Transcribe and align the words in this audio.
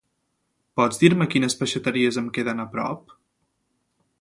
Pots 0.79 0.99
dir-me 1.03 1.27
quines 1.33 1.57
peixateries 1.61 2.17
em 2.23 2.33
queden 2.39 2.65
a 2.65 2.67
prop? 2.73 3.17